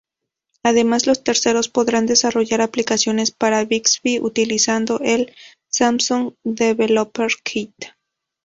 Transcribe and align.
Además, 0.63 1.05
los 1.05 1.23
terceros 1.23 1.69
podrán 1.69 2.07
desarrollar 2.07 2.59
aplicaciones 2.61 3.29
para 3.29 3.63
Bixby 3.65 4.19
utilizando 4.19 4.99
el 5.01 5.31
Samsung 5.69 6.33
Developer 6.43 7.27
Kit. 7.43 7.75